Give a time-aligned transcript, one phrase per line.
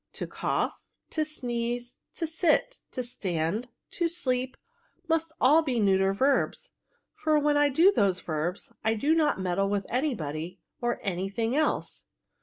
[0.13, 0.73] To cough,
[1.11, 4.57] to sneeze, to sit, to stand, to sleep,
[5.07, 6.71] must all be neuter verbs;
[7.13, 11.29] for when I do those verbs, I do not meddle with any body or any
[11.29, 12.05] thing else."